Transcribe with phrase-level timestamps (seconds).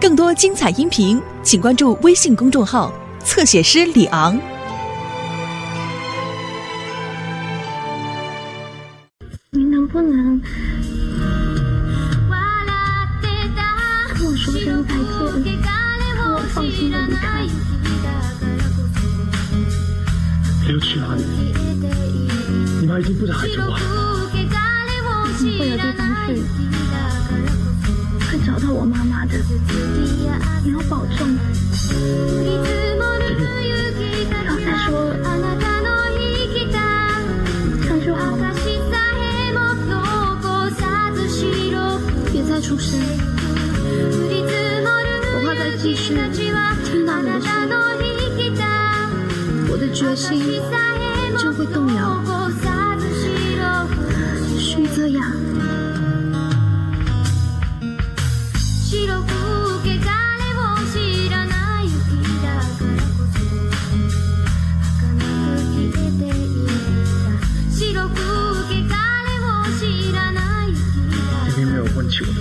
[0.00, 2.92] 更多精彩音频，请关注微信公众号
[3.24, 4.38] “侧写师李昂”。
[9.50, 10.48] 你能不能跟
[14.24, 14.94] 我说声再
[15.42, 15.58] 见，
[16.14, 17.44] 让我放心的离开？
[20.64, 21.24] 你要去哪里？
[22.80, 23.76] 你妈已经不能喊着我。
[25.40, 26.36] 一定会有地方去，会
[28.48, 29.34] 找到我妈妈的。
[30.64, 31.28] 你要保重。
[34.32, 35.12] 不要再说了，
[37.82, 38.48] 这样就好了。
[42.32, 42.98] 别再出声，
[45.34, 46.14] 我怕再继续
[46.84, 48.06] 听到你的声音，
[49.68, 50.40] 我的决心
[51.36, 52.24] 就会动摇。
[54.58, 55.32] 徐泽雅，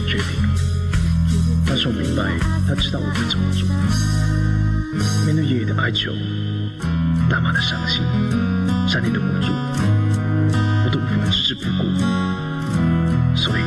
[0.08, 0.25] 决定，
[1.66, 2.23] 但是我明白
[2.66, 3.67] 他知道我会怎么做。
[5.25, 6.13] 面对爷爷的哀求，
[7.30, 8.02] 大妈的伤心，
[8.88, 9.52] 山里的无助，
[10.85, 11.83] 我都无法置之不顾，
[13.35, 13.61] 所以，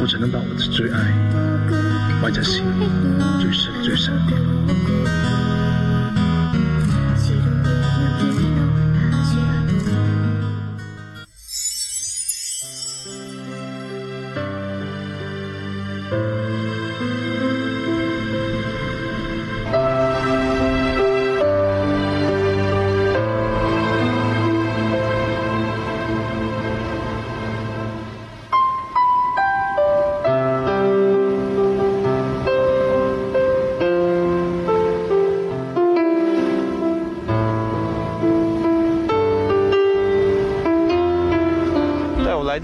[0.00, 0.98] 我只能把我的最爱
[2.22, 2.86] 埋在心里
[3.40, 5.43] 最深最深的地方。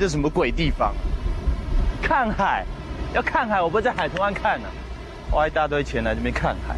[0.01, 0.95] 这什么鬼地方？
[2.01, 2.65] 看海，
[3.13, 4.67] 要看海，我不会在海豚湾看呢、
[5.31, 6.75] 花一大堆钱来这边看海，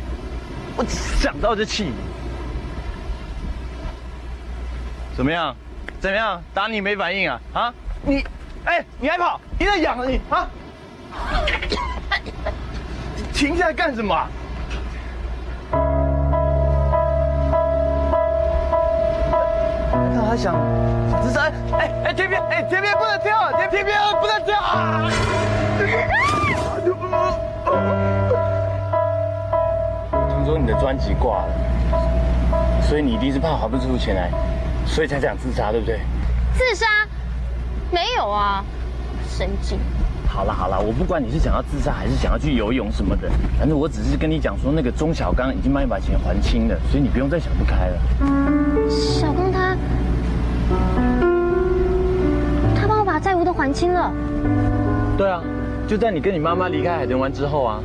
[0.76, 1.92] 我想到就气。
[5.16, 5.54] 怎么样？
[6.00, 6.42] 怎么样？
[6.52, 7.40] 打你没反应啊？
[7.52, 7.72] 啊？
[8.02, 8.24] 你，
[8.64, 9.40] 哎、你还跑？
[9.56, 10.50] 你在痒啊你啊？
[13.32, 14.28] 停下来干什么啊、
[20.12, 20.56] 他还想
[21.22, 21.50] 自杀？
[21.78, 25.08] 哎哎，天边哎，天边不能跳，天天边不能跳啊！
[30.28, 31.48] 听说你的专辑挂了，
[32.82, 34.30] 所以你一定是怕还不出钱来，
[34.86, 36.00] 所以才想自杀，对不对？
[36.54, 36.86] 自杀？
[37.90, 38.64] 没有啊，
[39.28, 39.78] 神经！
[40.28, 43.28] 好了好了，我不管你是想要自杀还是想要去游泳什么的，
[43.58, 48.00] 反正我只是跟你讲说，那个钟小刚已经帮你把钱还清了，所以你不用再想不开了。
[48.88, 49.51] 小刚
[53.32, 54.12] 债务都还清了。
[55.16, 55.40] 对啊，
[55.88, 57.80] 就在你跟你妈妈离开海豚湾之后啊。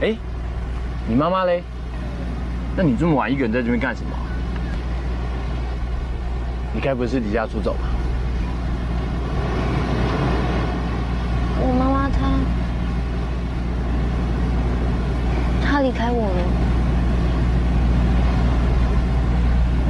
[0.00, 0.16] 哎，
[1.06, 1.62] 你妈妈嘞？
[2.74, 4.16] 那你这么晚一个人在这边干什么？
[6.72, 7.80] 你该不会是离家出走吧？
[11.60, 12.30] 我妈妈她，
[15.62, 16.42] 她离开我了，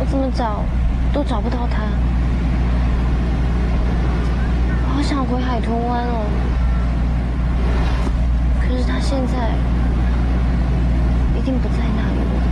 [0.01, 0.65] 我怎么找
[1.13, 1.85] 都找不到她。
[4.90, 6.27] 我好想回海豚湾哦，
[8.61, 9.49] 可是他现在
[11.39, 12.43] 一定不在那里了。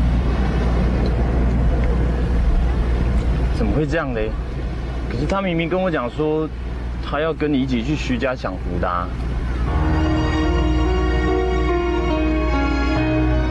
[3.54, 4.30] 怎么会这样嘞？
[5.10, 6.48] 可是他明明跟我讲说，
[7.04, 9.06] 他要跟你一起去徐家享福的、啊。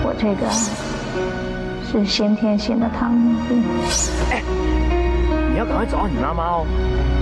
[0.04, 0.50] 我这个
[1.86, 3.64] 是先天性的糖尿病，
[5.58, 6.64] 你要赶快找到你妈妈哦，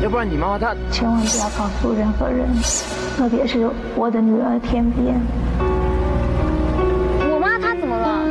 [0.03, 0.75] 要不然你妈妈她……
[0.91, 2.50] 千万不要告诉任何人，
[3.16, 5.16] 特别是我的女儿天边。
[7.31, 8.25] 我妈她怎么了？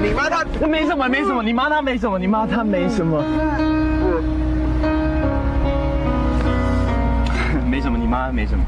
[0.00, 3.18] 你妈她没什么，没什么，你妈她没什么，你妈她没什么，
[7.68, 8.64] 没什么，你妈没什么。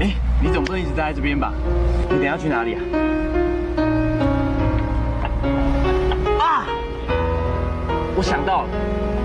[0.00, 0.10] 哎，
[0.42, 1.52] 你总不能一直待在这边吧？
[2.10, 2.80] 你等下去哪里啊？
[2.90, 3.45] 啊！
[8.16, 8.68] 我想到了，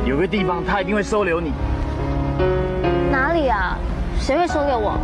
[0.06, 1.54] 有个地方他一定会收留你。
[3.10, 3.78] 哪里啊？
[4.20, 5.00] 谁会收留我？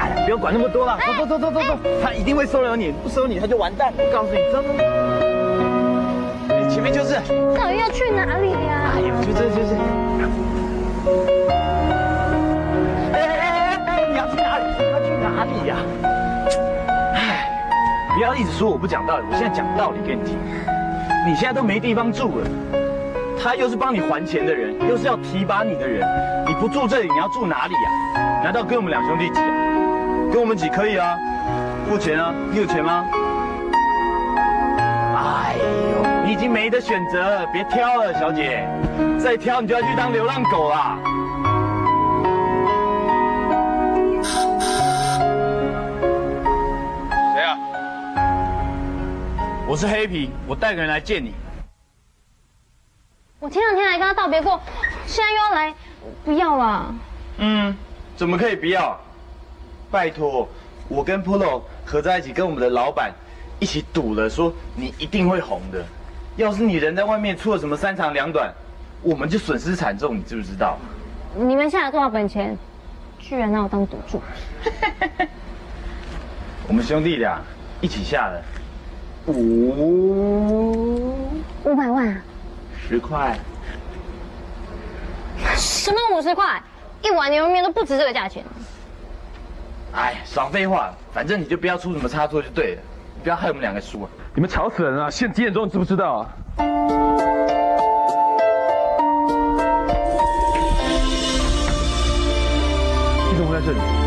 [0.00, 3.92] 哎呀，不要管那么多了，走走走走走走，他一定会收留你，不收你他就完蛋。
[3.96, 4.68] 我告诉你，走走
[6.68, 7.14] 前面就是，
[7.56, 9.74] 到底要去哪里呀、哎呀，就这就是。
[13.12, 14.64] 哎哎哎哎，你要去哪里？
[14.76, 15.76] 你要去哪里呀、
[17.14, 17.46] 哎
[18.12, 20.36] 不要一直说我不讲道理，我现在讲道理给你听。
[21.26, 22.46] 你现在都没地方住了，
[23.38, 26.06] 他又是帮你还钱的人，又是要提拔你的人，
[26.46, 28.40] 你不住这里，你要住哪里呀？
[28.42, 29.40] 难道跟我们两兄弟挤？
[30.32, 31.18] 跟我们挤可以啊，
[31.86, 33.04] 付钱啊，你有钱吗？
[35.14, 35.56] 哎
[35.92, 38.66] 呦，你已经没得选择了，别挑了，小姐，
[39.18, 40.96] 再挑你就要去当流浪狗啦。
[49.70, 51.32] 我是黑皮，我带个人来见你。
[53.38, 54.60] 我前两天还跟他道别过，
[55.06, 55.72] 现在又要来，
[56.24, 56.92] 不要了。
[57.38, 57.76] 嗯，
[58.16, 59.00] 怎么可以不要？
[59.88, 60.48] 拜托，
[60.88, 63.12] 我跟 Polo 合在一起，跟我们的老板
[63.60, 65.84] 一起赌了，说你一定会红的。
[66.34, 68.52] 要是你人在外面出了什么三长两短，
[69.02, 70.76] 我们就损失惨重，你知不知道？
[71.36, 72.58] 你们下了多少本钱，
[73.20, 74.20] 居然拿我当赌注？
[76.66, 77.40] 我们兄弟俩
[77.80, 78.42] 一起下了
[79.30, 81.26] 五
[81.64, 82.16] 五百万啊？
[82.88, 83.38] 十块。
[85.56, 86.62] 什么五十块？
[87.02, 88.44] 一碗牛肉面都不值这个价钱。
[89.92, 92.82] 哎，少废话，反正你就不要出什么差错就对了，
[93.16, 94.08] 你不要害我们两个输啊！
[94.34, 95.10] 你们吵死人了！
[95.10, 95.66] 现在几点钟？
[95.66, 96.28] 你知不知道啊？
[103.28, 103.99] 你怎么会在这里？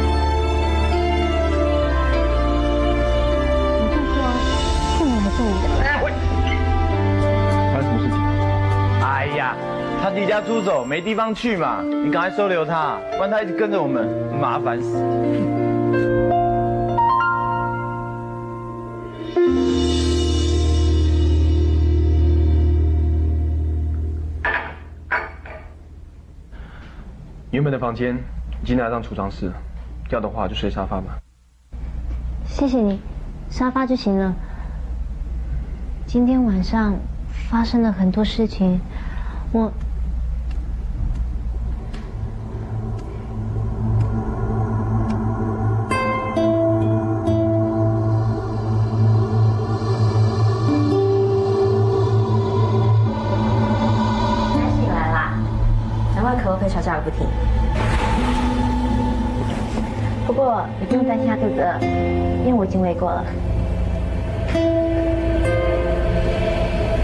[10.01, 14.07] 他离家出走，没地方去嘛，你赶快收留他，不然他一直跟着我们，
[14.39, 15.03] 麻烦死。
[27.51, 28.17] 原本的房间
[28.63, 29.53] 已经拿上储藏室了，
[30.09, 31.19] 要的话就睡沙发吧。
[32.45, 32.99] 谢谢你，
[33.47, 34.33] 沙发就行了。
[36.07, 36.95] 今天晚上
[37.49, 38.79] 发生了很多事情，
[39.55, 39.71] 我
[54.49, 55.37] 才醒来啦，
[56.15, 57.27] 难怪可不可以吵架个不停。
[60.25, 61.79] 不过你不用担心他肚子饿，
[62.43, 63.23] 因为我已经喂过了。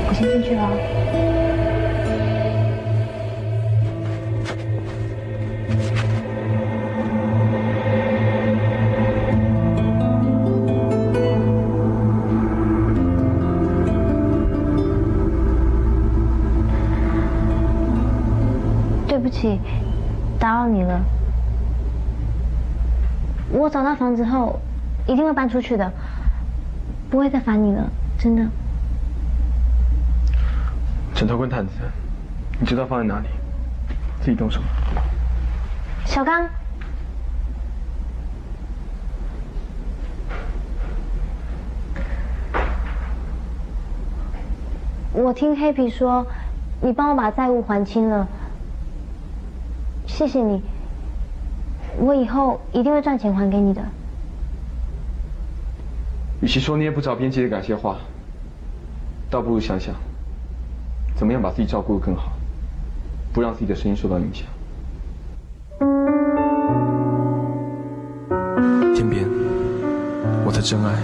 [0.07, 1.38] 我先进去了。
[19.41, 19.59] 对不起，
[20.37, 21.01] 打扰你了。
[23.51, 24.59] 我找到房子后，
[25.07, 25.91] 一定会搬出去的，
[27.09, 28.45] 不会再烦你了，真的。
[31.15, 31.73] 枕头跟毯子，
[32.59, 33.27] 你知道放在哪里？
[34.19, 34.59] 自己动手。
[36.05, 36.49] 小刚，
[45.13, 46.25] 我听黑皮说，
[46.81, 48.27] 你帮我把债务还清了，
[50.19, 50.61] 谢谢你。
[51.97, 53.81] 我以后一定会赚钱还给你的。
[56.41, 57.95] 与其说那些不着边际的感谢话，
[59.29, 59.95] 倒不如想想，
[61.15, 62.33] 怎么样把自己照顾得更好，
[63.31, 64.45] 不让自己的声音受到影响。
[68.93, 69.25] 天边，
[70.45, 70.99] 我的真爱，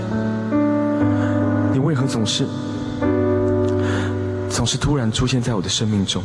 [1.72, 2.46] 你为何总是
[4.50, 6.22] 总是突然出现在我的生命中？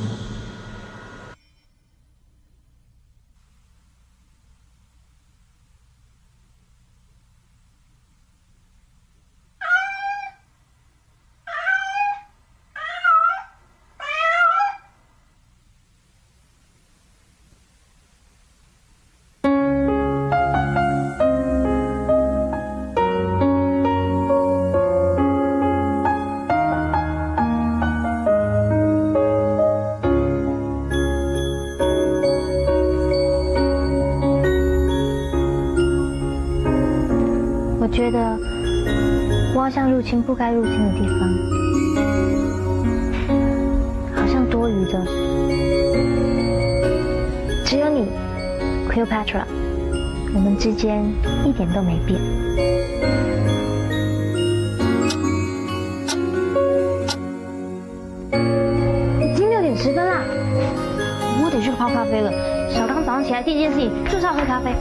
[63.43, 64.75] 第一件事情就是要喝咖啡。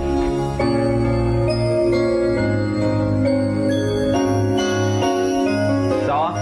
[6.06, 6.34] 早啊。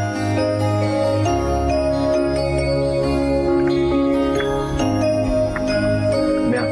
[6.41, 6.65] 怎么样？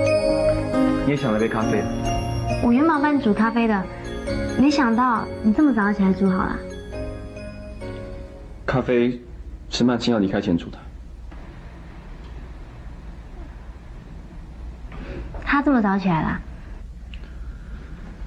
[1.05, 1.83] 你也想来杯咖啡
[2.63, 3.83] 我原本帮你煮咖啡的
[4.59, 6.57] 没想到你这么早就起来煮好了。
[8.65, 9.21] 咖啡
[9.69, 10.77] 是曼青要离开前煮的。
[15.75, 16.41] 么早起来了？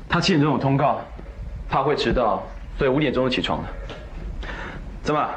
[0.06, 1.00] 他七点钟有通告，
[1.68, 2.42] 怕会迟到，
[2.76, 3.68] 所以五点钟就起床了。
[5.02, 5.30] 怎么？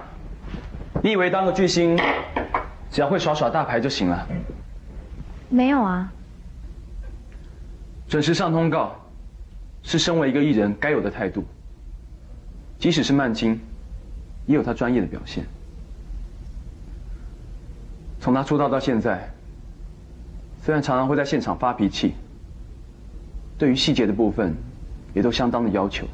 [1.02, 1.98] 你以为当个巨星，
[2.90, 4.28] 只要会耍耍大牌就行了？
[5.50, 6.12] 没有啊。
[8.10, 8.94] 准时上通告，
[9.82, 11.46] 是身为一个艺人该有的态度。
[12.78, 13.58] 即使是曼青，
[14.46, 15.46] 也有他专业的表现。
[18.20, 19.32] 从他出道到现在，
[20.62, 22.14] 虽然常常会在现场发脾气，
[23.58, 24.56] 对于细节的部分，
[25.14, 26.06] 也都相当的要求。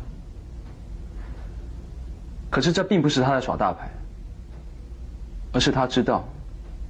[2.50, 3.90] 可是这并不是他在耍大牌，
[5.52, 6.24] 而是他知道，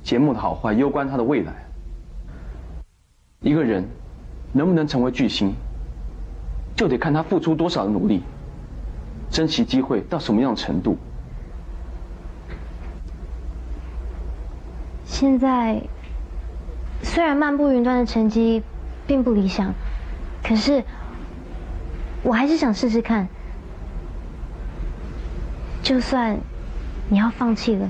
[0.04, 1.54] 节目的好坏攸关他的未来。
[3.42, 3.84] 一个人
[4.54, 5.52] 能不能成为巨星，
[6.76, 8.22] 就得看他付出多少的努力，
[9.32, 10.96] 珍惜机会到什么样的程度。
[15.06, 15.82] 现在
[17.18, 18.62] 虽然漫步云端的成绩
[19.08, 19.74] 并不理想，
[20.44, 20.84] 可是
[22.22, 23.28] 我还是想试试看。
[25.82, 26.38] 就算
[27.10, 27.90] 你要放弃了，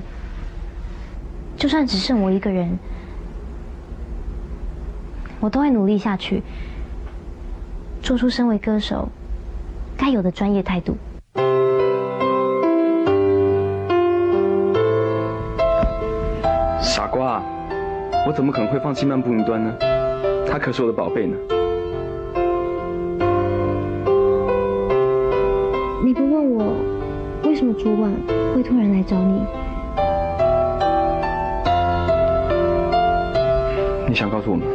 [1.58, 2.78] 就算只剩我一个人，
[5.40, 6.42] 我都会努力下去，
[8.00, 9.10] 做出身为歌手
[9.98, 10.96] 该有的专业态度。
[18.28, 19.74] 我怎么可能会放弃漫步云端呢？
[20.46, 21.34] 他可是我的宝贝呢。
[26.04, 26.74] 你不问我？
[27.44, 28.12] 为什么昨晚
[28.54, 29.40] 会突然来找你？
[34.06, 34.66] 你想告诉我吗？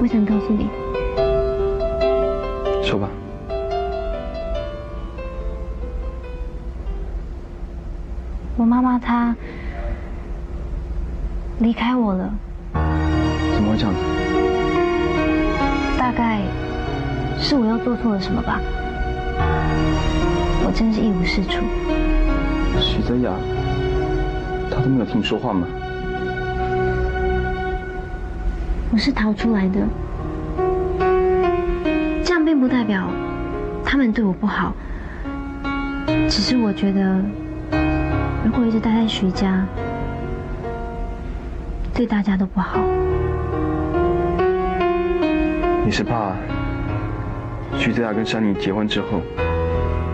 [0.00, 0.68] 我想告诉你。
[2.80, 3.10] 说吧。
[8.56, 9.34] 我妈妈她
[11.62, 12.28] 离开我了。
[13.54, 13.94] 怎么会这样？
[15.96, 16.40] 大概
[17.38, 18.60] 是我又做错了什么吧。
[20.66, 21.62] 我真是一无是处。
[22.80, 23.30] 许泽雅，
[24.68, 25.64] 他都没有听你说话吗？
[28.90, 29.80] 我是逃出来的，
[32.24, 33.06] 这样并不代表
[33.84, 34.74] 他们对我不好。
[36.28, 37.20] 只是我觉得，
[38.44, 39.64] 如果一直待在徐家，
[41.94, 42.80] 对大家都不好。
[45.84, 46.32] 你是怕
[47.76, 49.20] 徐子雅跟山妮结婚之后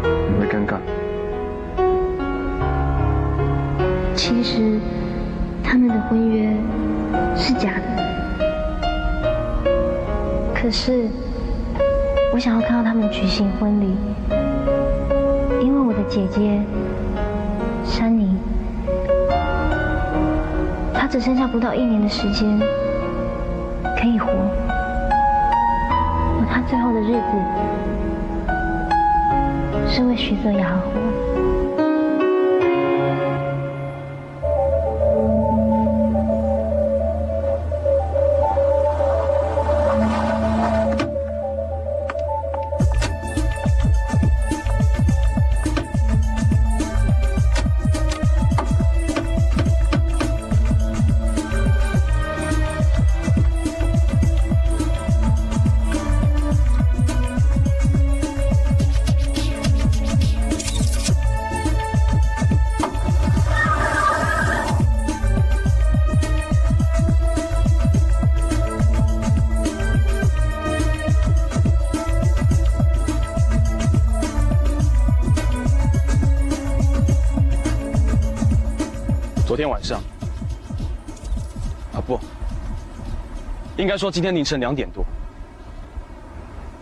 [0.03, 0.41] 你？
[0.41, 0.79] 会尴尬。
[4.15, 4.81] 其实
[5.63, 6.51] 他们的婚约
[7.37, 7.85] 是假的，
[10.55, 11.07] 可是
[12.33, 13.97] 我想要看到他们举行婚礼，
[15.61, 16.61] 因为我的姐姐
[21.11, 22.61] 只剩下不到一年的时间
[23.97, 24.29] 可以活，
[26.39, 27.19] 而他最后的日子。
[29.91, 30.91] 是为徐泽雅而活。
[83.89, 85.03] 应该说今天凌晨两点多，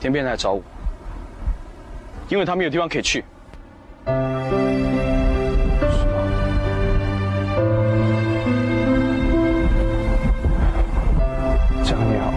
[0.00, 0.62] 田边来找我，
[2.28, 3.24] 因为他没有地方可以去。
[11.84, 12.32] 这样也好。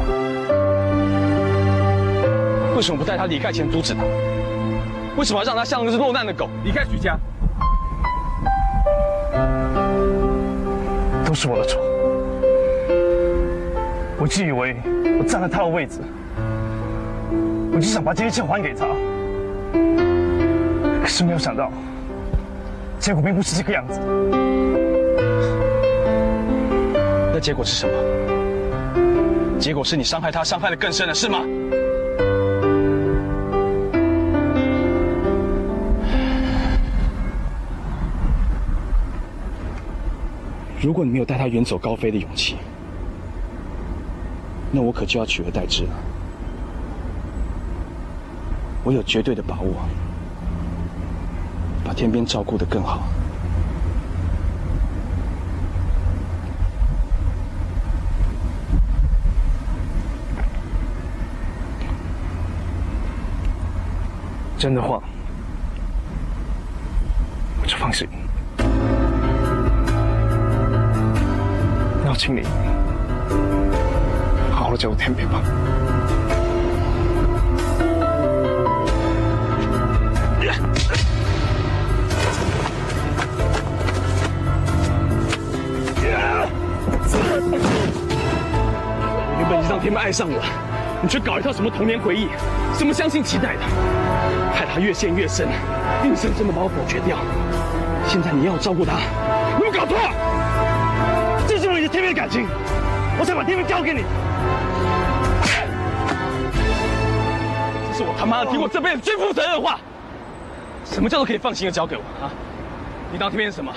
[2.75, 4.03] 为什么不在他离开前阻止他？
[5.17, 7.17] 为什么要让他像一只落难的狗离开徐家？
[11.25, 11.81] 都是我的错，
[14.21, 14.75] 我自以为
[15.17, 16.01] 我占了他的位置，
[17.71, 18.85] 我就想把这一切还给他，
[21.01, 21.71] 可是没有想到，
[22.99, 24.01] 结果并不是这个样子。
[27.31, 27.93] 那结果是什么？
[29.57, 31.39] 结果是你伤害他，伤害的更深了，是吗？
[40.81, 42.57] 如果你没有带他远走高飞的勇气，
[44.71, 45.89] 那我可就要取而代之了。
[48.83, 49.73] 我有绝对的把握，
[51.83, 53.03] 把天边照顾得更好。
[64.57, 65.01] 真的话，
[67.61, 68.07] 我就放心。
[72.03, 72.41] 那请你
[74.71, 75.41] 我叫我天边吧。
[89.39, 90.39] 原本已经让天边爱上我，
[91.01, 92.27] 你却搞一套什么童年回忆，
[92.77, 93.61] 什么相信期待的，
[94.53, 95.47] 害他越陷越深，
[96.03, 97.17] 硬生生的把我否决掉。
[98.07, 98.99] 现在你要我照顾他，
[99.53, 99.97] 有没有搞错？
[101.47, 102.45] 这就是你的天边感情，
[103.19, 104.03] 我想把天明交给你。
[107.91, 109.77] 这是我他妈的听过这辈子最负责任的话。
[110.85, 112.31] 什么叫做可以放心的交给我啊？
[113.11, 113.73] 你当天明是什么？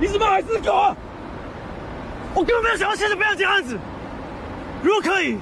[0.00, 0.96] 你怎么还是狗啊？
[2.34, 3.78] 我根本没有想到现在这样这样子。
[4.82, 5.38] 如果可以，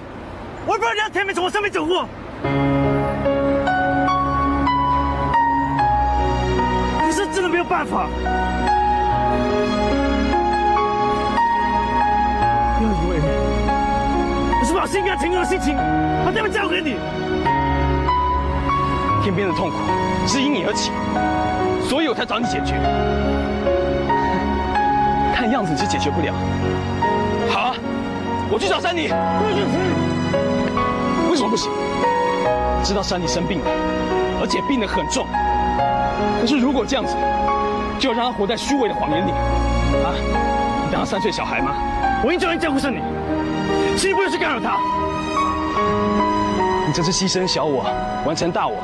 [0.66, 2.06] 我会不让你让天明从我身边走过。
[7.06, 8.08] 可是真的没有办法。
[14.78, 15.76] 把心甘情愿的心情
[16.24, 16.94] 把这边交给你。
[19.24, 19.76] 天边的痛苦
[20.24, 20.92] 是因你而起，
[21.88, 22.74] 所以我才找你解决。
[25.34, 26.32] 看样子你是解决不了。
[27.50, 27.74] 好啊，
[28.52, 29.10] 我去找珊妮。
[31.28, 31.72] 为什么不行？
[32.84, 33.66] 知道珊妮生病了，
[34.40, 35.26] 而且病得很重。
[36.40, 37.16] 可是如果这样子，
[37.98, 39.32] 就要让她活在虚伪的谎言里
[40.06, 40.14] 啊！
[40.86, 41.74] 你当她三岁小孩吗？
[42.22, 43.02] 我已经照顾上你，
[43.98, 44.78] 请你不要去干扰他。
[46.86, 47.84] 你这是牺牲小我，
[48.24, 48.76] 完成大我。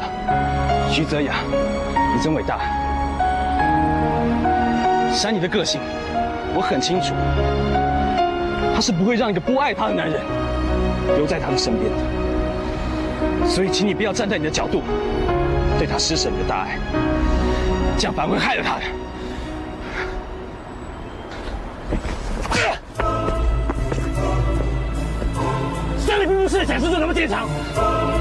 [0.90, 1.34] 徐泽雅，
[2.12, 2.58] 你真伟大。
[5.12, 5.80] 珊妮的个性，
[6.52, 7.14] 我很清楚，
[8.74, 10.20] 她是不会让一个不爱她的男人
[11.16, 11.96] 留在她的身边的。
[13.46, 14.82] 所以，请你不要站在你的角度，
[15.78, 16.76] 对她施舍你的大爱，
[17.96, 18.82] 这样反而会害了她的。
[27.24, 28.20] 你想象中那么坚强。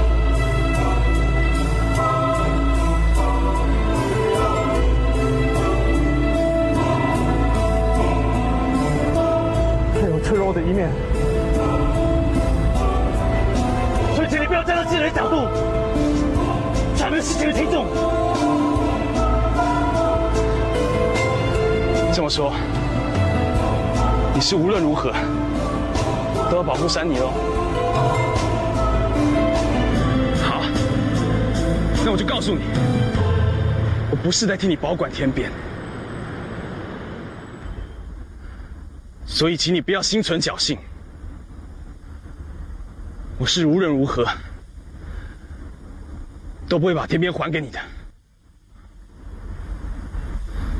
[10.22, 10.88] 脆弱的一面，
[14.16, 15.46] 所以请你不要站在自己的角度
[16.96, 17.84] 揣摩事情的轻重。
[22.10, 22.54] 这么说，
[24.32, 25.12] 你是无论如何
[26.50, 27.53] 都要保护珊妮喽？
[32.04, 32.60] 那我就告诉你，
[34.10, 35.50] 我不是在替你保管天边。
[39.24, 40.78] 所以，请你不要心存侥幸。
[43.38, 44.24] 我是无论如何
[46.68, 47.80] 都不会把天边还给你的。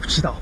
[0.03, 0.37] 我知道。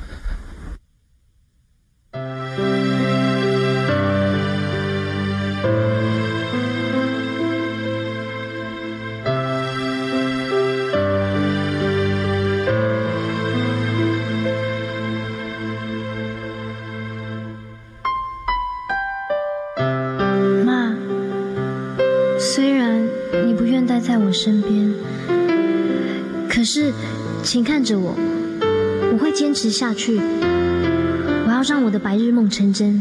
[24.43, 24.93] 身边，
[26.49, 26.93] 可是，
[27.45, 28.13] 请看着我，
[29.13, 30.17] 我会坚持下去。
[30.17, 33.01] 我要让我的白日梦成真。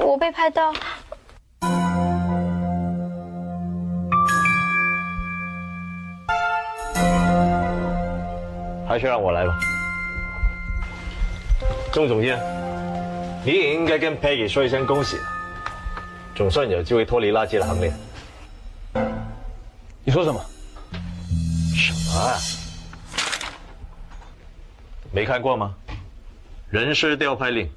[0.00, 0.72] 我被拍到，
[8.86, 9.58] 还是让我来吧。
[11.92, 12.38] 钟总监，
[13.44, 15.22] 你也应该跟 Peggy 说一声恭喜了。
[16.34, 17.92] 总算有机会脱离垃圾的行列。
[20.04, 20.44] 你说什么？
[21.74, 22.36] 什么啊？
[25.12, 25.74] 没看过吗？
[26.68, 27.70] 人事调派令，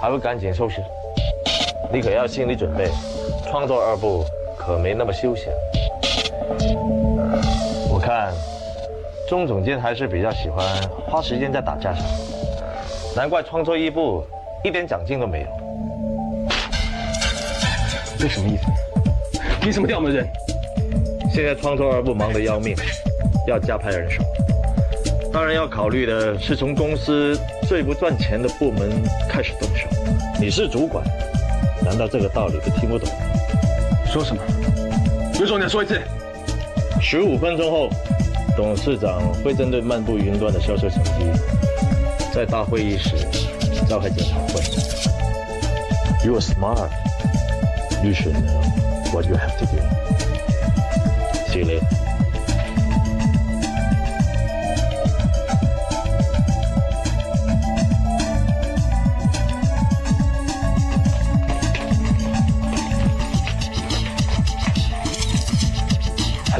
[0.00, 0.82] 还不赶紧收拾？
[1.92, 2.88] 你可要心理准备，
[3.50, 4.24] 创作二部
[4.56, 5.52] 可没那么休闲。
[7.90, 8.32] 我看
[9.28, 10.66] 钟总监还是比较喜欢
[11.06, 12.02] 花时间在打架上，
[13.14, 14.24] 难怪创作一部
[14.64, 15.46] 一点长进都没有。
[18.18, 18.64] 这什么意思？
[19.60, 20.26] 凭什么调我们人？
[21.30, 22.74] 现在创作二部忙得要命，
[23.46, 24.22] 要加派人手。
[25.30, 27.38] 当然要考虑的是从公司
[27.70, 28.90] 最不赚钱的部门
[29.28, 29.86] 开始动手。
[30.40, 31.06] 你是主管，
[31.84, 33.08] 难道这个道理都听不懂？
[34.12, 34.42] 说什么？
[35.34, 36.02] 刘总你再说一次。
[37.00, 37.88] 十五分钟后，
[38.56, 41.12] 董事长会针对漫步云端的销售成绩，
[42.34, 43.12] 在大会议室
[43.88, 44.60] 召开检查会。
[46.26, 46.90] You are smart.
[48.02, 49.80] You should know what you have to do.
[51.52, 51.99] See you later.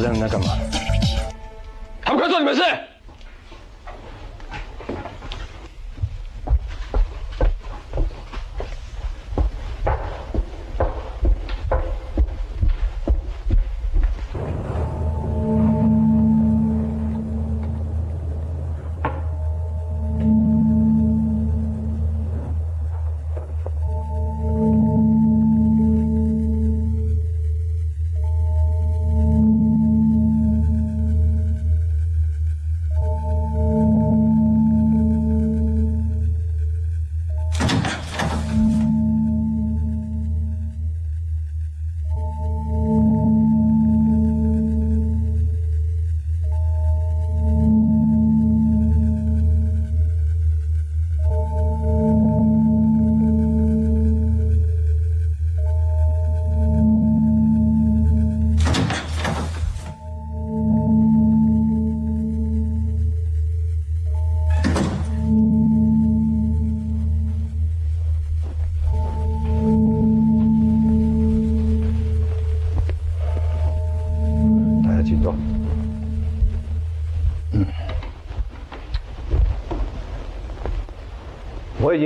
[0.01, 0.49] 愣那干嘛？
[2.03, 2.63] 还不快做你们事！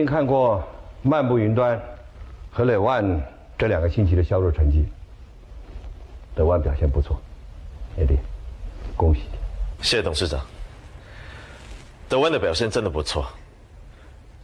[0.04, 0.62] 看过
[1.02, 1.80] 漫步云端
[2.50, 3.22] 和磊万
[3.56, 4.84] 这两个星期的销售成绩，
[6.36, 7.20] 磊万表现不错，
[7.96, 8.16] 叶弟，
[8.96, 9.38] 恭喜你。
[9.82, 10.40] 谢谢董事长。
[12.08, 13.26] 德万的表现真的不错，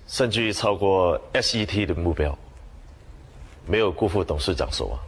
[0.07, 2.37] 甚至于超过 SET 的目标，
[3.67, 4.99] 没有辜负董事长所望。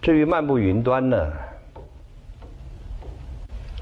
[0.00, 1.32] 至于漫步云端呢，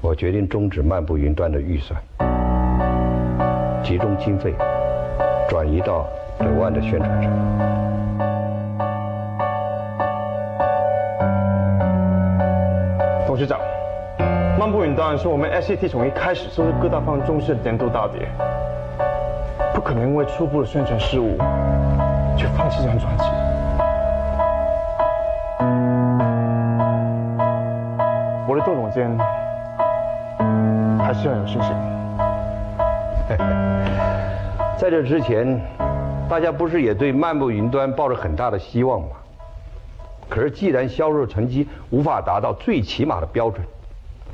[0.05, 1.99] 我决定终止漫步云端的预算，
[3.83, 4.53] 集中经费
[5.49, 6.05] 转移到
[6.37, 7.31] 德万的宣传上。
[13.25, 13.59] 董事长，
[14.59, 18.29] 漫步云端是我们 SCT 从一开始就是各大方重视的年度大碟，
[19.73, 21.35] 不可能因为初步的宣传失误
[22.37, 23.23] 就放弃这张专辑。
[28.47, 29.09] 我对窦总监
[31.29, 31.71] 还是很有信心。
[34.77, 35.59] 在这之前，
[36.29, 39.07] 大家不是也对漫步云端抱着很大的希望吗？
[40.29, 43.65] 可是既然销售成绩无法达到最起码的标准，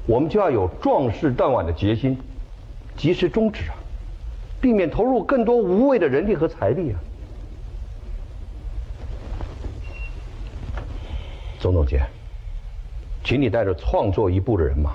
[0.06, 2.18] 我们就要有壮士断腕的决心，
[2.98, 3.76] 及时终止啊，
[4.60, 7.00] 避免投入更多无谓的人力和财力啊。
[11.60, 12.02] 总总监，
[13.24, 14.92] 请你带着创作一部的人马，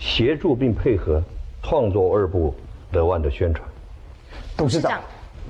[0.00, 1.22] 协助并配合
[1.62, 2.54] 创作二部
[2.90, 3.68] 德万的宣传。
[4.56, 4.98] 董事长，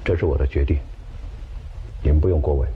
[0.05, 0.77] 这是我的决定，
[2.03, 2.69] 你们不用过问。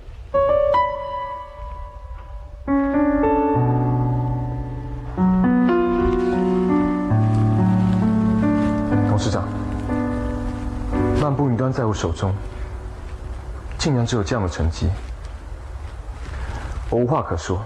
[9.09, 9.49] 董事长，
[11.21, 12.33] 漫步云端在我手中，
[13.79, 14.89] 竟然只有这样的成绩，
[16.89, 17.61] 我无话可说。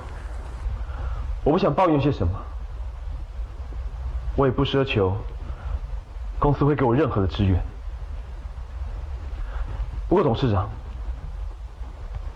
[1.45, 2.33] 我不想抱怨些什么，
[4.39, 5.17] 我也不奢求
[6.39, 7.61] 公司会给我任何的支援。
[10.09, 10.71] 不过，董事长，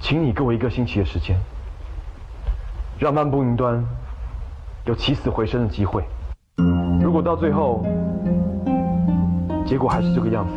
[0.01, 1.39] 请你给我一个星期的时间，
[2.99, 3.87] 让漫步云端
[4.85, 6.05] 有起死回生的机会。
[7.01, 7.87] 如果到最后，
[9.65, 10.55] 结果还是这个样子，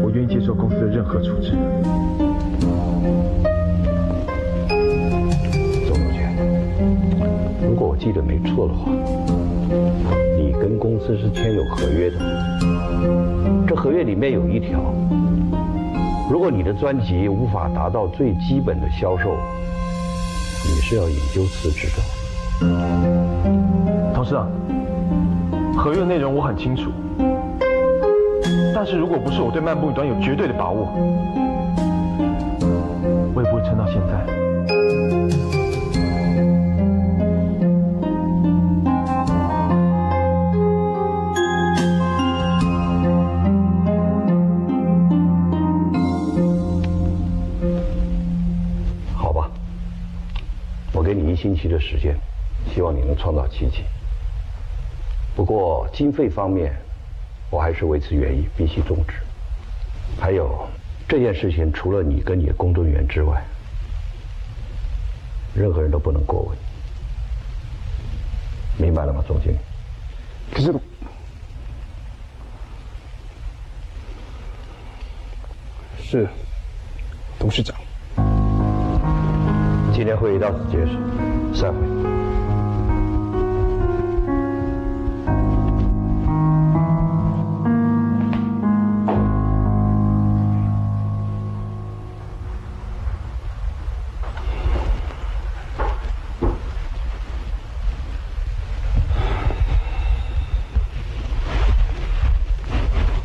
[0.00, 1.58] 我愿意接受公司的任何处置。
[8.02, 8.90] 记得没错的话，
[10.36, 12.18] 你跟公司是签有合约的，
[13.64, 14.80] 这合约里面有一条，
[16.28, 19.36] 如果你的专辑无法达到最基本的销售，
[20.64, 22.02] 你是要引咎辞职的。
[24.12, 24.50] 董事长，
[25.76, 26.90] 合约内容我很清楚，
[28.74, 30.88] 但是如果不是我对漫步云端有绝对的把握，
[33.32, 34.41] 我也不会撑到现在。
[51.42, 52.16] 星期的时间，
[52.72, 53.82] 希望你能创造奇迹。
[55.34, 56.72] 不过经费方面，
[57.50, 59.14] 我还是维持原意，必须终止。
[60.20, 60.68] 还有
[61.08, 63.42] 这件事情，除了你跟你的工作人员之外，
[65.52, 66.56] 任何人都不能过问。
[68.78, 69.58] 明白了吗，总经理？
[70.52, 70.72] 可是，
[75.98, 76.28] 是
[77.36, 77.81] 董事长。
[80.02, 80.98] 今天会议到此结束，
[81.54, 81.78] 散会。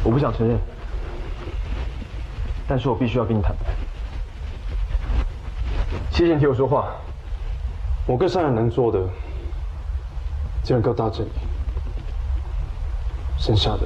[0.04, 0.56] 我不想承认，
[2.68, 3.77] 但是我必须要跟你坦白。
[6.18, 6.96] 谢谢你听我说话。
[8.08, 9.00] 我跟商人能做的，
[10.64, 11.30] 只能够到这里，
[13.38, 13.82] 剩下的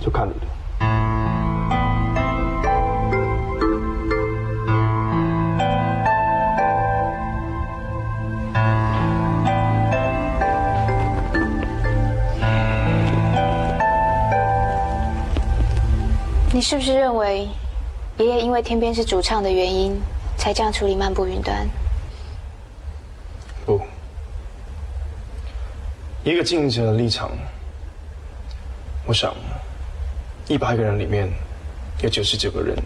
[0.00, 0.46] 就看你的。
[16.52, 17.48] 你是不是认为
[18.16, 20.00] 爷爷因为天边是主唱的原因，
[20.36, 21.68] 才这样处理漫步云端？
[23.66, 23.80] 不，
[26.22, 27.32] 一个经营者的立场，
[29.04, 29.34] 我想，
[30.46, 31.28] 一百个人里面，
[32.02, 32.76] 有九十九个人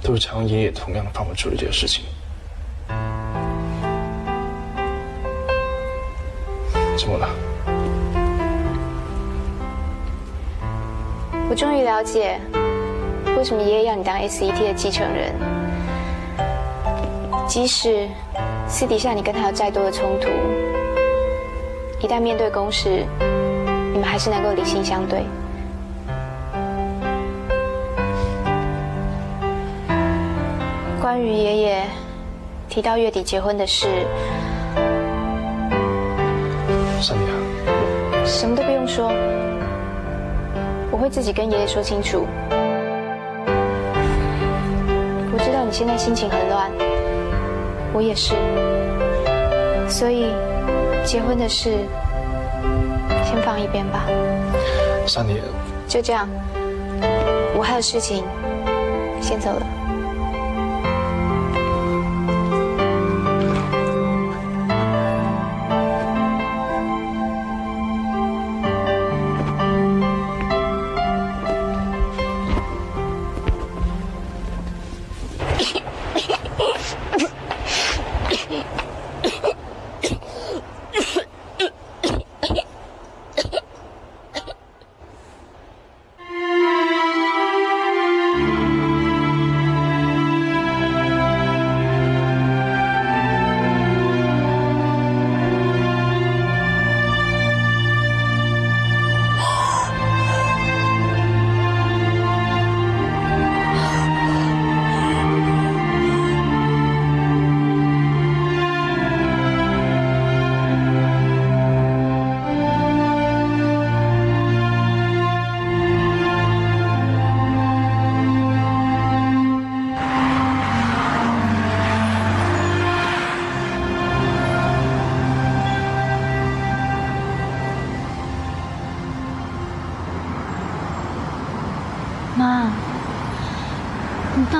[0.00, 2.04] 都是常用爷爷同样的方法处理这个事情。
[6.96, 7.28] 怎么了？
[11.50, 12.38] 我终于了解
[13.38, 15.32] 为什么爷爷要你当 SET 的继承人。
[17.46, 18.08] 即使
[18.66, 20.28] 私底下你跟他有再多的冲突，
[22.04, 23.06] 一旦面对公事，
[23.92, 25.22] 你们还是能够理性相对。
[31.00, 31.84] 关于爷爷
[32.68, 33.86] 提到月底结婚的事，
[37.00, 39.12] 什么都不用说，
[40.90, 42.26] 我会自己跟爷爷说清楚。
[45.68, 46.70] 你现在心情很乱，
[47.92, 48.34] 我也是，
[49.86, 50.32] 所以
[51.04, 51.70] 结婚的事
[53.22, 54.06] 先放一边吧。
[55.06, 55.42] 珊妮，
[55.86, 56.26] 就这样，
[57.54, 58.24] 我还有事情，
[59.20, 59.77] 先走了。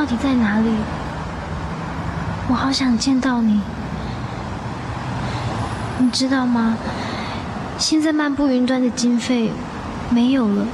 [0.08, 0.70] 底在哪里？
[2.48, 3.60] 我好想见到你。
[5.98, 6.76] 你知道吗？
[7.76, 9.52] 现在漫步云端的经费
[10.08, 10.66] 没有了，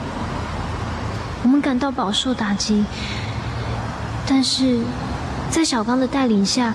[1.43, 2.85] 我们感到饱受打击。
[4.27, 4.81] 但是，
[5.51, 6.73] 在小刚的带领下，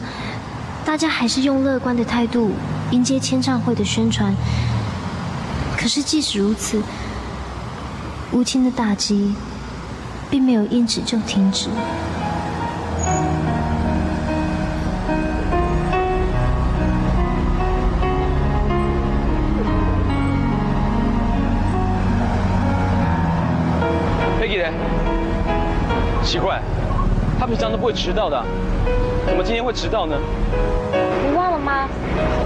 [0.83, 2.51] 大家还是用乐观的态度
[2.91, 4.35] 迎接签唱会的宣传。
[5.77, 6.81] 可是，即使如此，
[8.31, 9.33] 无情的打击
[10.29, 11.69] 并没有因此就停止。
[26.29, 26.61] 奇怪，
[27.39, 28.39] 他平常都不会迟到的，
[29.25, 30.15] 怎么今天会迟到呢？
[31.27, 31.87] 你忘了吗？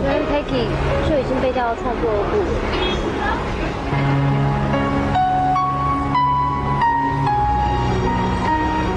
[0.02, 0.68] 昨天 Peggy
[1.10, 2.38] 就已经被调到创作部。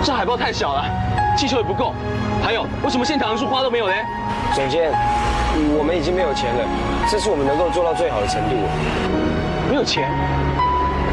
[0.05, 0.85] 这海报太小了，
[1.37, 1.93] 气球也不够，
[2.41, 3.95] 还有，为什么现场一束花都没有呢？
[4.55, 4.93] 总监，
[5.77, 6.63] 我们已经没有钱了，
[7.11, 8.55] 这是我们能够做到最好的程度。
[9.69, 10.09] 没有钱？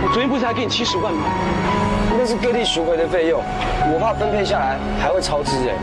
[0.06, 1.26] 我昨天不是还给你七十万吗？
[2.24, 3.44] 那是各地巡回的费用，
[3.94, 5.76] 我怕分配下来还会超支哎。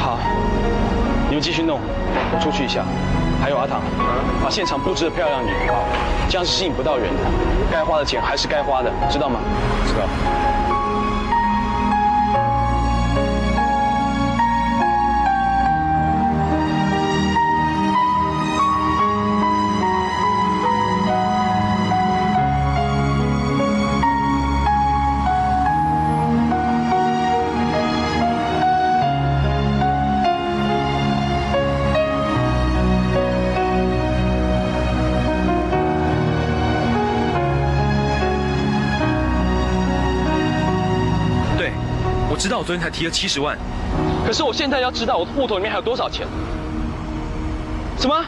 [0.00, 0.18] 好，
[1.28, 1.78] 你们继续弄，
[2.32, 2.82] 我出去一下。
[3.38, 3.82] 还有阿唐，
[4.42, 5.54] 把现场布置的漂亮点，
[6.26, 7.22] 这样是吸引不到人的。
[7.70, 9.40] 该花的钱还是该花的，知道吗？
[9.86, 10.67] 知道。
[42.68, 43.56] 昨天才提了七十万，
[44.26, 46.26] 可是我现在要知道我的户头里面还有多少钱？
[47.98, 48.22] 什么？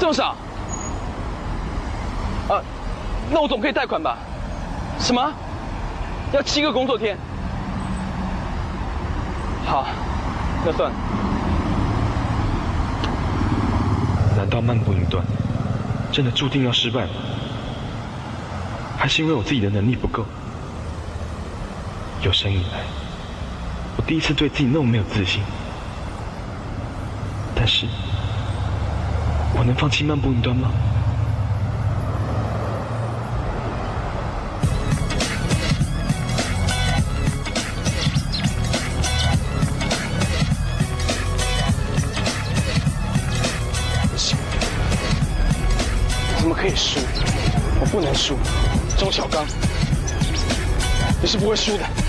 [0.00, 0.34] 这么少？
[2.48, 2.58] 啊，
[3.30, 4.18] 那我总可以贷款吧？
[4.98, 5.32] 什么？
[6.32, 7.16] 要七个工作天？
[9.64, 9.86] 好，
[10.66, 10.96] 那算了。
[14.36, 15.24] 难道漫步云端
[16.10, 17.10] 真的注定要失败吗？
[18.98, 20.26] 还是因为我自己的能力不够？
[22.24, 22.84] 有生以来，
[23.96, 25.42] 我第一次对自己那么没有自信。
[27.54, 27.84] 但是，
[29.56, 30.70] 我能放弃漫步云端吗？
[46.38, 47.00] 怎么可以输？
[47.80, 48.38] 我不能输，
[48.96, 49.44] 周小刚，
[51.20, 52.01] 你是不会输的。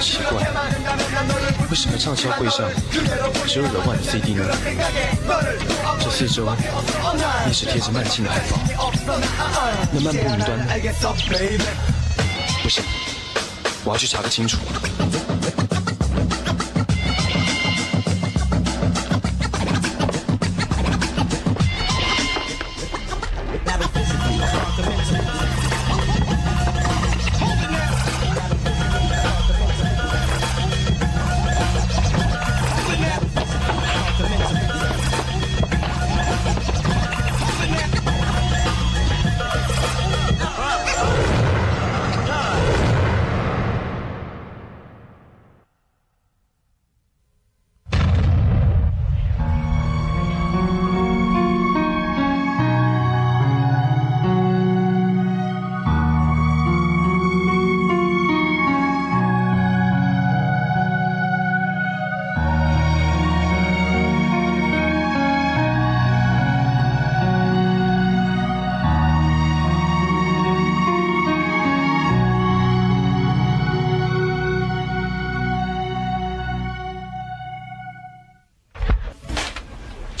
[0.00, 0.42] 奇怪，
[1.68, 2.68] 为什么畅销会上
[3.46, 4.44] 只有惹万的 CD 呢？
[6.00, 6.46] 这四周
[7.48, 8.58] 一直贴着慢镜的海报，
[9.92, 10.64] 那漫步云端呢？
[12.62, 12.82] 不行，
[13.84, 14.58] 我要去查个清楚。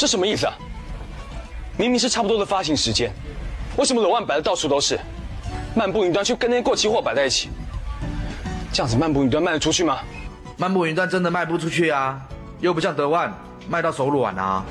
[0.00, 0.54] 这什么意思啊？
[1.76, 3.12] 明明是差不多的发行时间，
[3.76, 4.98] 为什么裸万摆的到处都是，
[5.74, 7.50] 漫步云端却跟那些过期货摆在一起？
[8.72, 9.98] 这样子漫步云端卖得出去吗？
[10.56, 12.18] 漫步云端真的卖不出去啊，
[12.60, 13.30] 又不像德万
[13.68, 14.64] 卖到手软啊。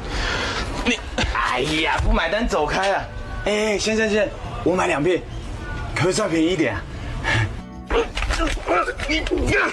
[0.83, 0.97] 你
[1.35, 3.03] 哎呀，不买单走开啊！
[3.45, 4.27] 哎，先生先，
[4.63, 5.21] 我买两片，
[5.93, 6.81] 可不可以再便宜一点啊？
[9.07, 9.69] 你干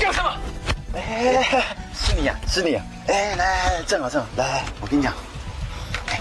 [0.00, 0.30] 干什么？
[0.94, 1.62] 哎，
[1.94, 2.80] 是你呀，是你呀！
[3.06, 5.12] 哎，来来，正好正好，来来，我跟你讲，
[6.08, 6.20] 哎，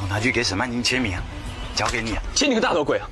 [0.00, 1.18] 我拿去给沈曼宁签名，
[1.74, 2.22] 交给你啊。
[2.34, 3.06] 签你个大头鬼啊！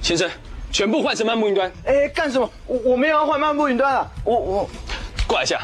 [0.00, 0.30] 先生，
[0.70, 1.70] 全部换成漫步云端。
[1.84, 2.48] 哎，干什么？
[2.66, 4.06] 我我没有要换漫步云端啊！
[4.24, 4.70] 我我
[5.26, 5.60] 过来一下。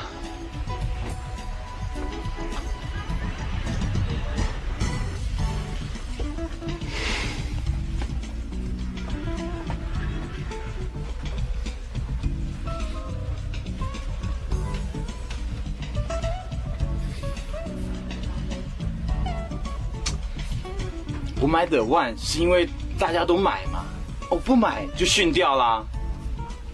[21.42, 23.84] 我买 The One 是因为大家都买嘛，
[24.30, 25.82] 我不买就训掉啦，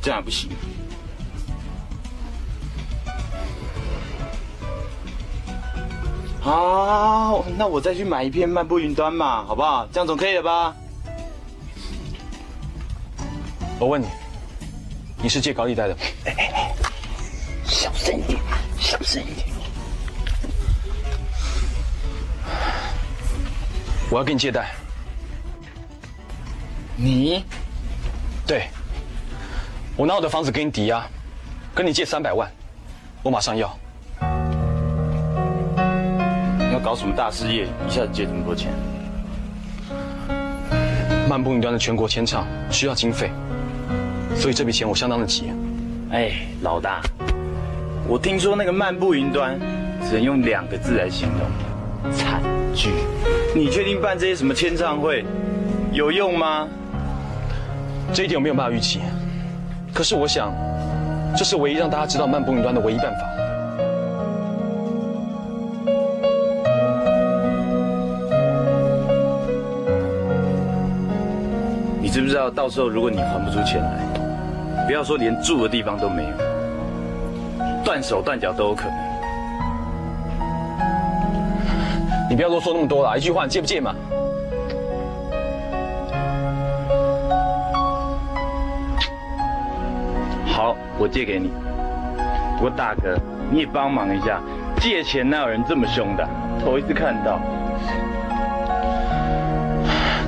[0.02, 0.50] 这样不行。
[6.38, 9.88] 好，那我再去买一片漫步云端嘛，好不好？
[9.90, 10.76] 这样总可以了吧？
[13.78, 14.06] 我问你，
[15.22, 15.96] 你是借高利贷的？
[16.26, 16.74] 哎哎哎，
[17.64, 18.38] 小声一点，
[18.78, 19.47] 小声一点。
[24.11, 24.70] 我要跟你借贷。
[26.96, 27.44] 你？
[28.46, 28.68] 对。
[29.96, 31.04] 我拿我的房子给你抵押，
[31.74, 32.48] 跟你借三百万，
[33.22, 33.76] 我马上要。
[36.59, 37.66] 你要搞什么大事业？
[37.86, 38.72] 一下子借这么多钱？
[41.28, 43.30] 漫步云端的全国签唱需要经费，
[44.36, 45.52] 所以这笔钱我相当的急。
[46.11, 46.32] 哎，
[46.62, 47.02] 老大，
[48.06, 49.59] 我听说那个漫步云端
[50.09, 52.40] 只能用两个字来形容：惨
[52.78, 52.92] 剧。
[53.54, 55.24] 你确定办这些什么签唱会
[55.92, 56.68] 有用吗？
[58.14, 59.00] 这一点我没有办法预期。
[59.92, 60.54] 可是我想，
[61.36, 63.18] 这是唯一让大家知道漫步云端的唯一办法。
[72.00, 76.30] 你知不知道，到时候如果你还不出钱来，不要说连住的地方都没有，
[77.84, 79.17] 断手断脚都有可能。
[82.28, 83.94] 你不要啰嗦那么多了，一句话，你借不借嘛？
[90.46, 91.50] 好，我借给你。
[92.56, 93.16] 不过大哥，
[93.50, 94.40] 你也帮忙一下，
[94.78, 96.28] 借钱哪有人这么凶的？
[96.62, 97.40] 头一次看到。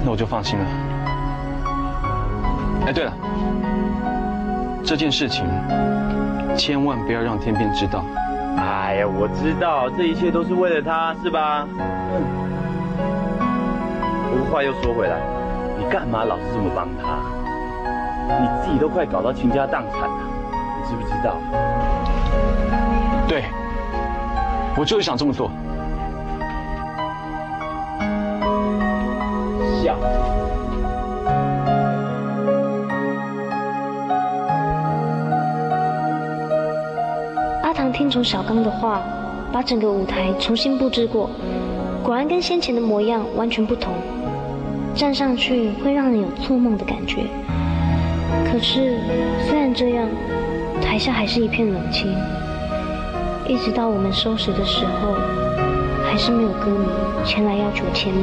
[0.03, 0.65] 那我就放心了。
[2.87, 3.13] 哎，对了，
[4.83, 5.45] 这件事情
[6.57, 8.03] 千万不要让天边知道。
[8.61, 11.67] 哎呀，我知道，这一切都是为了他，是吧？
[14.31, 15.17] 不过话又说回来，
[15.79, 17.19] 你干嘛老是这么帮他？
[18.39, 20.17] 你自己都快搞到倾家荡产了，
[20.53, 21.37] 你知不知道？
[23.27, 23.45] 对，
[24.77, 25.51] 我就是想这么做。
[38.21, 39.01] 用小刚的话，
[39.51, 41.31] 把整个舞台重新布置过，
[42.05, 43.95] 果然跟先前的模样完全不同。
[44.95, 47.23] 站上去会让人有做梦的感觉。
[48.45, 48.99] 可是
[49.49, 50.07] 虽然这样，
[50.83, 52.15] 台下还是一片冷清。
[53.49, 55.15] 一直到我们收拾的时候，
[56.05, 56.87] 还是没有歌迷
[57.25, 58.23] 前来要求签名。